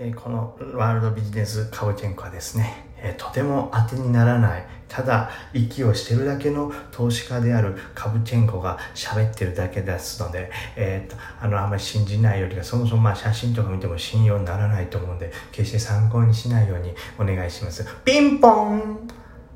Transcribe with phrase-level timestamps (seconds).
[0.00, 17.84] えこのワールドビジネスカブチェンコはですね、えとても当てにならない、ただ息をしてるだけの投資家であるカブチェンコが喋ってるだけですので、えー、っと、あの、あんまり信じないよりは、そもそもまあ写真とか見ても信用にならないと思うんで、決して参考にしないようにお願いします。
[18.04, 19.08] ピンポン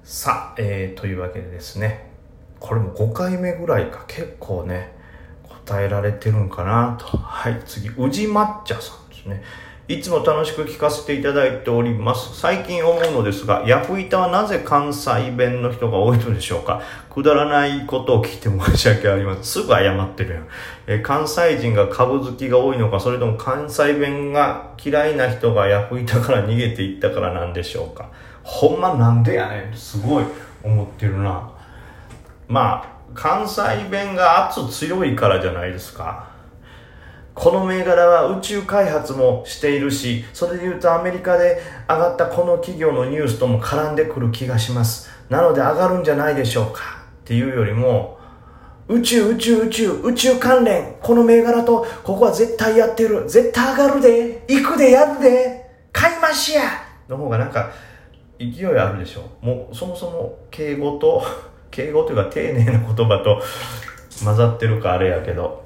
[0.02, 2.10] さあ、えー、というわけでですね、
[2.58, 4.92] これも5回目ぐらいか、結構ね、
[5.66, 7.16] 答えられてるんかなと。
[7.16, 9.40] はい、次、宇治抹茶さんですね。
[9.92, 12.40] いつも楽しく聞かせていただいております。
[12.40, 16.80] 最近思うのですが、ヤフイタはなぜ関西弁の人が多いのでしょうか？
[17.10, 19.44] くだらないことを聞いて申し訳ありません。
[19.44, 20.46] すぐ謝ってるやん。
[20.86, 28.08] え関西人が株好きが多いのか、それとも関西弁が嫌いな人がヤフイタから逃げていったからなんでしょうか？
[28.42, 29.76] ほんまなんでやねん。
[29.76, 30.24] すごい
[30.62, 31.52] 思ってるな。
[32.48, 36.31] まあ、関西弁が圧強いからじゃないですか。
[37.34, 45.10] この銘柄は宇宙開発もしているし、それで言うとアメリカで上がったこの企業のニュースとも絡んでくる気がします。
[45.30, 47.02] なので上がるんじゃないでしょうか。
[47.22, 48.18] っていうよりも、
[48.88, 53.28] 宇宙宇宙宇宙宇宙関連、この銘柄とここは絶対やってる。
[53.28, 54.44] 絶対上がるで。
[54.48, 55.62] 行くでやるで。
[55.92, 56.62] 買いましや
[57.08, 57.70] の方がなんか
[58.38, 59.22] 勢いあるでしょ。
[59.40, 61.22] もうそもそも敬語と、
[61.70, 63.40] 敬語というか丁寧な言葉と
[64.24, 65.62] 混ざってるかあれやけど。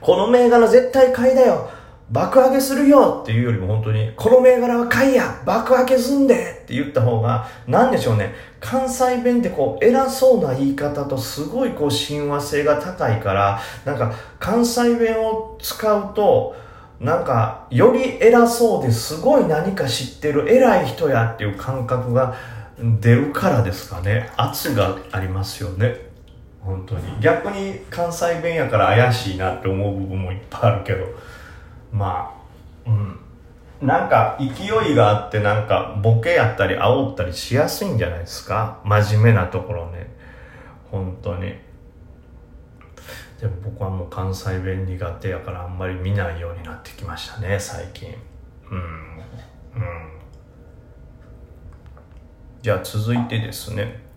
[0.00, 1.70] この銘柄絶対買いだよ
[2.10, 8.34] 爆上げするよっていうよりも本当に、この銘柄は買いや爆上げすんでって言った方が、なんでしょうね。
[8.60, 16.56] 関西弁ってこう、偉そうな言い方とすごいこう、親和性が高いから、なんか、関西弁を使うと、
[16.98, 22.34] なんか、より偉そうですごい何か知ってる偉い人やっていう感覚が
[23.00, 24.32] 出るからですかね。
[24.38, 26.07] 圧がありますよね。
[26.60, 27.20] 本当に。
[27.20, 31.06] 逆に関西弁やから怪しいなって思う部分もいっぱいあるけど。
[31.92, 32.34] ま
[32.86, 33.18] あうん。
[33.86, 38.80] なんか勢いがあってなんかボケやったり煽ったりしやすいんじゃないですか？
[38.84, 40.08] 真面目なところね。
[40.90, 41.54] 本当に。
[43.40, 48.12] でも僕はもう関西弁苦手やからあんまり見ないようになってきましたね最近。
[48.68, 48.78] うん。
[48.78, 48.84] うん。
[52.60, 54.07] じゃあ続いてですね。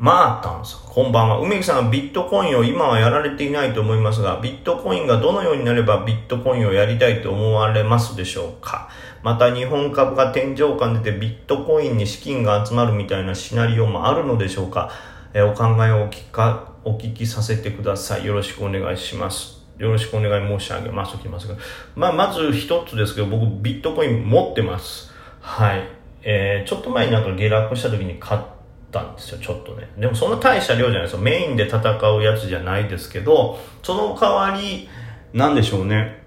[0.00, 1.40] マータンさん、こんばんは。
[1.40, 8.88] 梅木さんはビットコインを今はやられていないと思いますが、ビットコインがどのようになればビットコインをやりたいと思われますでしょうか？
[9.22, 14.90] また日本株が天井感出てビットコインに資金が集まるみたいなシナリオもあるのでしょうか？
[15.34, 18.24] えお考えをお聞かお聞きさせてください。
[18.24, 19.62] よろしくお願いします。
[19.76, 21.18] よろしくお願い申し上げます。
[21.18, 21.56] きますが。
[21.94, 25.12] まあ、まず一つですけど、僕ビットコイン持ってます。
[25.42, 25.86] はい。
[26.22, 28.59] えー、ちょっと前になんか下落した時に買って、
[28.90, 29.88] たんですよ、ちょっとね。
[29.98, 31.18] でもそんな大した量じゃないですよ。
[31.18, 34.88] メインで戦うやつじゃないですけど、その代わり、
[35.32, 36.20] なんでしょうね。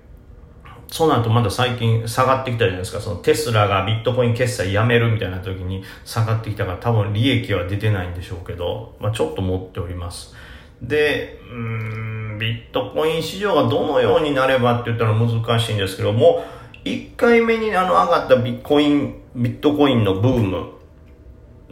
[0.88, 3.01] そうなるとまだ最近下がってきたじゃないですか。
[3.01, 10.35] そのテスラがビットコイン決済やめるみたいな時に下がってきたから多分利益は出てないんでしょうけど、まあちょっと持っております。
[10.84, 16.45] で、うん、ビットコイン市場がどのようになればって言ったら難しいんですけども、
[16.85, 20.74] 1回目にあの上がったビットコイン、ビットコインのブーム、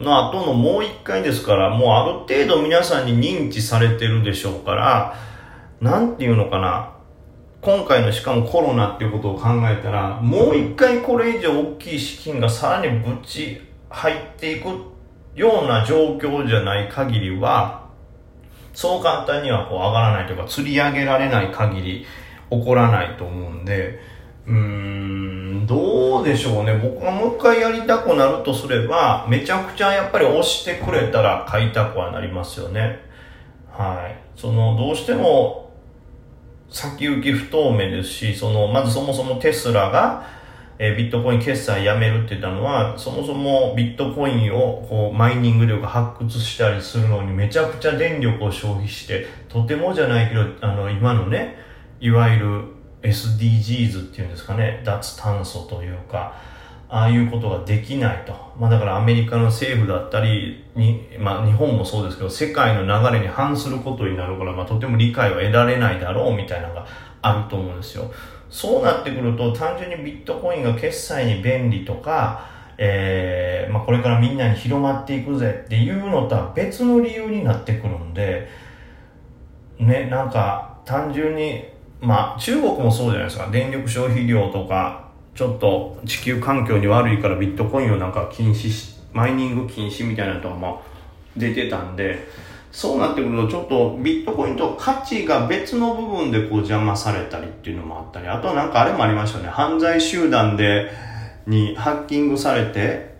[0.02, 5.14] の後のもう一回ですから、もうある程度皆さんに認知されてるでしょうから、
[5.80, 6.90] なんていうのかな。
[7.60, 14.66] 今回のしかもコロナっていうことを考えたら、もう一回これ以上大きい資金がさらにぶち入っていく
[15.36, 17.88] ような状況じゃない限りは、
[18.74, 22.06] そう簡単にはこう上がらないというか、釣り上げられない限り
[22.50, 24.00] 起こらないと思うんで、
[24.46, 25.01] うーん、
[26.24, 26.74] でしょうね。
[26.82, 33.00] 僕がもう一回やりたくなるとすれば、めちゃくちゃやっぱり押してくれたら買いたくはなりますよね。
[33.70, 34.38] はい。
[34.38, 35.72] その、どうしても、
[36.68, 40.24] 先行き不透明ですし、その、まずそもそもテスラが、
[40.78, 51.56] え、ビットコイン決済やめるって言ったのは、そもそもビットコインをこうマイニング力発掘したりするのにめちゃくちゃ電力を消費して、とてもじゃないけど、あの、今のね、
[52.00, 52.64] いわゆる
[53.02, 56.34] SDGs っていうんですかね、脱炭素というか、
[56.88, 58.34] ああいうことができないと。
[58.58, 66.86] まあだからアメリカの政府だったりに、まあ日本もそうですけど、世界の流れに反することになるから、まあとても理解は得られないだろうみたいなのが
[67.22, 68.12] あると思うんですよ。
[68.50, 72.46] そうなってくると、単純にビットコインが決済に便利とか、
[72.76, 78.48] えー、まあこれからみんなに広まっていくぜっていうのとは別の理由になってくるんで、
[79.78, 81.71] ね、なんか単純に
[82.02, 83.48] まあ、中国もそうじゃないですか。
[83.50, 85.04] 電力消費量とか、
[85.36, 90.82] ちょっと地球環境に悪いからビットコインをなんか禁止し、マイニング禁止みたいなのとかも
[91.36, 92.28] 出てたんで、
[92.72, 99.48] そうなってくるとちょっとビットコインと価値が別の部分でこう邪魔されたりっていうのもあったり、あとはなんかあれもありましたね。
[99.48, 100.90] 犯罪集団で、
[101.46, 103.14] にハッキングされて、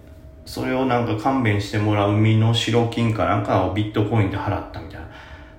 [0.44, 5.08] それをなんか勘弁してもらう身の白金かなんかをビットコインで払ったみたいな。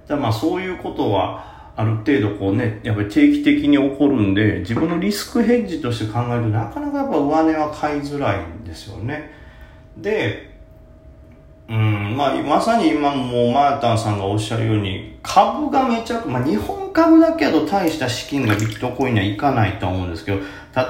[0.08, 9.32] だまあそういうことは、ある程度こうね、やっぱり定期的に起こるんで、自分のリスクヘッジとして考えるとなかなかやっぱ上値は買いづらいんですよね。
[9.98, 10.54] で、
[11.68, 20.40] うん、まあ、まさに今もマータンさんがおっしゃるように、株がめちゃく、まあ日本株だけど大した資金がビットコインにはいかないと思うんですけど、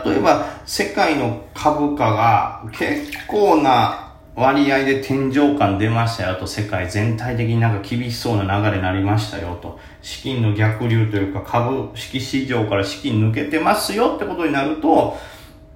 [0.06, 4.03] 例えば世界の株価が結構な
[4.36, 15.18] 割合で天井感出ましたよと、世界全体的になんか厳しそうな流れになりましたよと、資金の逆流というか株式市場から資金抜けてますよってことになると、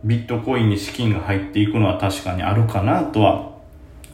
[0.03, 3.51] ビットコインに資金が入っていくのは確かにあるかなとは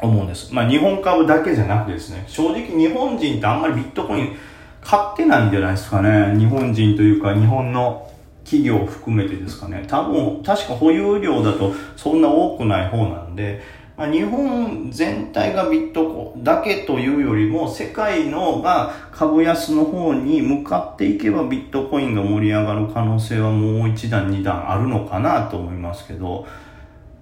[0.02, 0.54] 思うんです。
[0.54, 4.36] まあ日本株だけじゃなくてですね、正直日本人ってあんまりビットコイン
[4.82, 6.38] 買ってないんじゃないですかね。
[6.38, 8.10] 日本人というか日本の
[8.44, 9.86] 企業を含めてですかね。
[9.88, 13.62] 多分、確か保有量だとそんな多くない方なんで、
[14.12, 26.48] 日本全体がビットコだけというよりも世界のが株安の方に向かっていけばビットコインが盛り上がる可能性はもう一段二段あるのかなと思いますけど、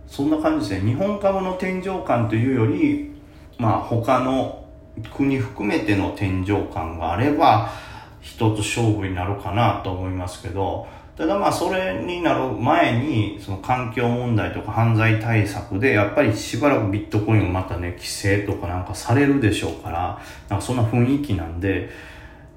[0.07, 0.91] そんな感じですね。
[0.91, 3.11] 日本株の天井感というより
[3.57, 4.65] まあ他の
[5.15, 7.69] 国含めての天井感があれば
[8.19, 10.87] 一つ勝負になるかなと思いますけど。
[11.21, 20.19] ただまあそれになる前にその環境問題とか犯罪対策でやっぱりしばらくビットコインをまたね規制とかなんかされるでしょうから
[20.49, 21.91] なんかそんな雰囲気なんで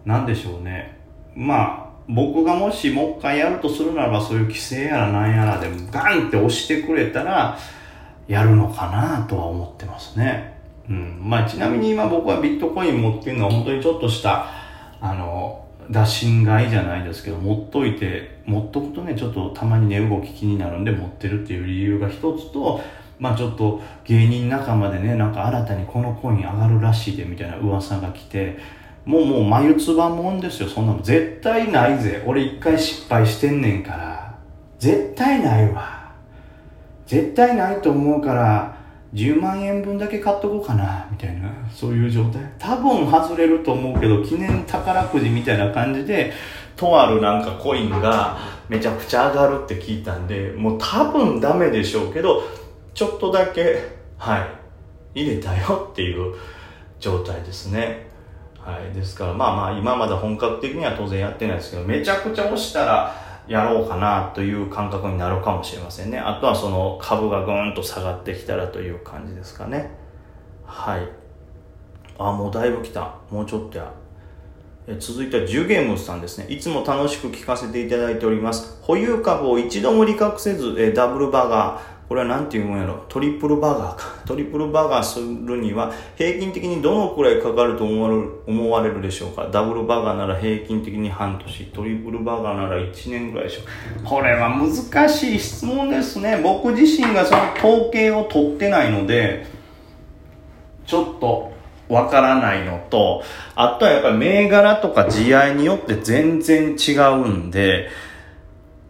[0.07, 0.99] なんでしょうね
[1.37, 7.59] まあ僕がもしもう一回やるとするならばそういう規制やらなんやらでガンって押してくれたら
[8.27, 10.59] やるのかなとは思ってますね。
[10.89, 11.21] うん。
[11.23, 14.47] まあちなみに今僕はビットコイン持ってるのは本当にちょっとした
[15.03, 22.81] あの打診買いじゃないですけど持っといて持っとくとねちょっとたまに値動き気になるんで持ってるっていう理由が一つと
[23.19, 28.59] まあちょっと芸人仲間でねなんか新たにこのコイン上がるらしいでみたいな噂が来て
[29.05, 31.03] もうもう眉唾もんですよそんなの。
[31.03, 32.23] 絶対ないぜ。
[32.27, 34.39] 俺一回失敗してんねんから。
[34.79, 36.05] 絶対ないわ。
[37.07, 38.74] 絶対ないと思うから
[39.15, 42.43] 10万円分だけ買っとこうかなみたいなそういう状態。
[42.59, 46.33] 多分外れると思うけど記念宝くじみたいな感じで
[46.77, 48.37] とあるなんかコインが
[48.69, 52.43] めちゃくちゃ上がるって聞いたんでもう多分ダメでしょうけど
[52.93, 53.89] ちょっとだけ
[54.19, 54.49] は
[55.15, 56.35] い入れたよっていう
[56.99, 58.13] 状態ですね。
[58.59, 63.15] はい、ですからまあまあ今まで本格的には当然やってないですけどめちゃくちゃ押したら
[63.47, 66.19] やろうかなという感覚になるかもしれませんね。
[66.19, 69.91] あとはその株がぐーんと下がってきたらという感じですかね。
[70.65, 71.09] はい。
[72.19, 73.17] あもうだいぶ来た。
[73.31, 73.93] もうちょっとや。
[74.87, 76.47] え続いてはジュゲームさんですね。
[76.49, 78.79] いつも楽しく聞かせていただいております。
[78.83, 83.05] 保有株を一度も利確せず、えダブルバーガー、これは何て言うもんやろ。
[83.09, 84.05] トリプルバーガーか。
[84.27, 89.49] トリプルバーガーするには平均的にどのくらいかかると思われる思われるでしょうか？
[89.51, 94.05] ダブルバーガーなら平均的に半年、トリプルバーガーなら1年ぐらいでしょう。
[94.05, 96.41] これは難しい質問ですね。
[96.43, 99.47] 僕自身がその統計を取ってないので、
[100.87, 101.53] ちょっと
[101.89, 103.23] わからないのと、
[103.55, 107.89] あとはやっぱり銘柄とか地合によって全然違うんで、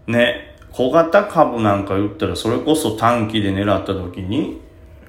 [0.07, 4.61] ね、小型株なんか言ったらそれこそ短期で狙った時に、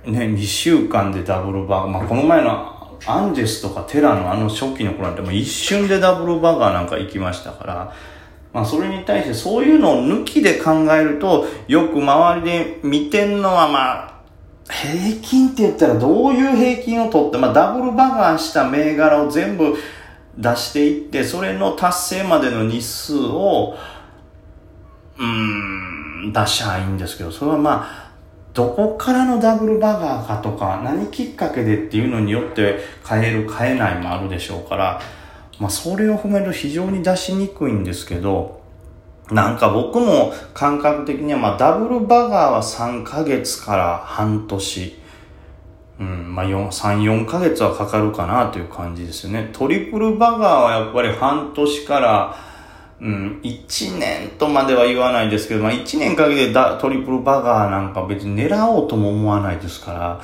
[0.06, 7.94] ね、2週間でダブルバーガー、まあ、この前のアンジェスとかテラのあの初期の頃なんてもう一瞬でダブルバーガーなんか行きましたから、
[8.54, 14.22] まあそれに対してそういうのを抜きで考えると、よく周りで見てんのはまあ、
[14.70, 19.75] 平均って言ったらどういう平均を取って、まあダブルバーガーした銘柄を全部
[20.38, 23.75] 出していって、それの達成までの日数を、
[25.17, 28.05] うーん、出しゃいいんですけど、それはまあ、
[28.53, 35.01] どこからのダブルバガーかとか、何きっかけでっていうのによって買える、買えないもあるでしょうから、
[35.60, 38.62] まあ、それを踏めると非常に出しにくいんですけど、
[39.31, 45.00] なんか僕も感覚的には、まあ、ダブルバガーは3ヶ月から半年、
[46.00, 46.69] うん、まあ、3、
[47.01, 49.50] 4ヶ月はかかるかなという感じですよね。
[49.51, 52.38] トリプルバガーはやっぱり半年から、
[53.02, 60.22] うん、1年とまでは言わないですけど、まあ1年かけてトリプルバーガーなんか別に狙おうとも思わないですから、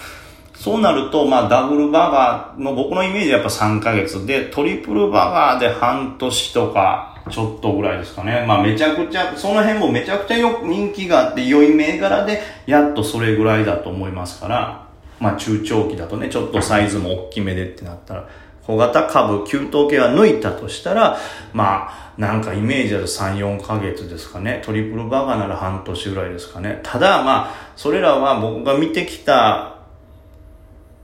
[0.62, 8.46] そうなると、まあダブルバーガーの僕のイメージはやっぱ3ヶ月で、トリプルバーガーで半年とか、ちょっとぐらいですかね。
[8.48, 14.88] まあめちゃくちゃ、その辺もめちゃくちゃよ人気があって良い銘柄で、やっとそれぐらいだと思いますから、
[15.20, 18.30] まあ中長期だとね、ちょっとサイズも大きめでってなったら、
[18.72, 21.18] 小型株、急騰系は抜いたとしたら、
[21.51, 24.62] まあ、なんかイメージだと3、4ヶ月ですかね。
[24.63, 26.80] トリプルバガーなら半年ぐらいですかね。
[26.84, 29.75] ただ、まあ、それらは僕が見てきた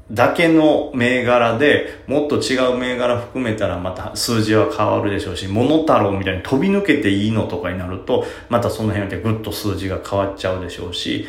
[0.10, 11.26] だけの銘柄で、もっと違う銘柄含めたらまた数字は変わるでしょうし、モノタロウみたいに飛び抜けていいのとかになると、またその辺でぐっと数字が変わっちゃうでしょうし、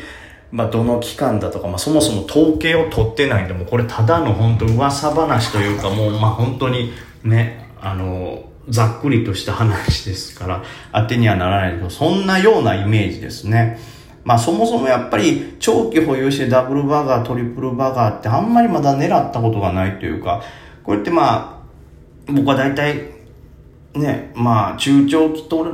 [0.51, 6.91] まあ、どの期間だとか、まあ、そもそも統計を取ってないんで、もこれただの本当噂話というか、 もう、まあ、本当に
[7.23, 10.63] ね、あの、ざっくりとした話ですから、
[10.93, 13.79] 当てにはならないけど、そんなようなイメージですね。
[14.23, 20.41] まあそもそもやっぱり長期保有してダブルバガー、トリプルバガーってあんまりまだ狙ったことがないというか、
[20.83, 21.63] これってま
[22.27, 23.18] あ、僕は大体
[23.93, 25.69] ね、まあ、中長期取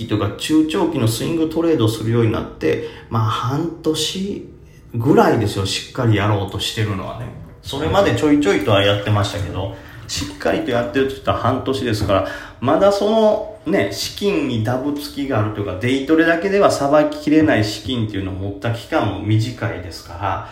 [0.00, 4.48] 引というか、中長期のスイングトレードするようになって、まあ、半年
[4.94, 7.26] ぐらいですよ、しっかりやろうとしてるのはね。
[7.62, 9.74] それまでちょいちょいとはやってましたけど、
[10.06, 12.28] しっかりとやってるって言ったら半年ですから、
[12.60, 20.48] まだそのね、資金にダブつきがあるというか、デイトレだけではさばききれない資金っていうのを持った期間も短いですから、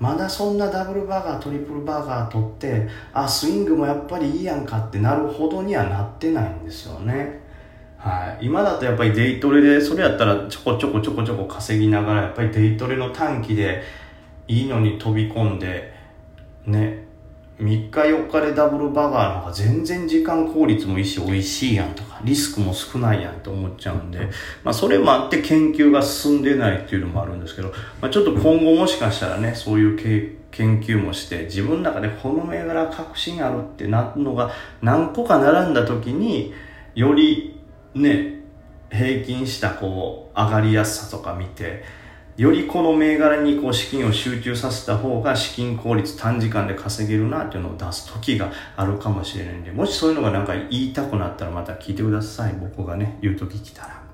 [0.00, 7.38] まだそんなダブルバーガートリプルバーガー取ってあスイングもやっぱりいいやんかってなるほどにはなってないんですよね。
[7.98, 13.82] はい、今だとやっぱりデイトレでそれやったらちょこちょこちょこちょこ稼ぎながらやっぱりデイトレの短期で
[14.48, 15.92] いいのに飛び込んで
[16.64, 17.09] ね
[17.60, 24.30] 3日4日でダブルバーガーの方が全然時間効率もいいし美味しいやんとかリスクも少ないやんと思っちゃうんで、
[24.64, 34.50] まあ、それもあって研究が進んでないっていうのもあるんですけど、まあ、ちょっと今後もしかしたらねそういう研究もして自分の中でこの銘柄確信あるってなのが
[34.80, 36.54] 何個か並んだ時に
[36.94, 37.60] より
[37.94, 38.40] ね
[38.90, 41.84] 平均したこう上がりやすさとか見て
[42.40, 52.54] よりこの銘柄にこう資金を集中させた方が資金効率短時間で稼げるなっていうのを出す時があるかもしれないんで、もしそういうのがなんか言いたくなったらまた聞いてください。
[52.54, 54.09] 僕がね、言う時来たら。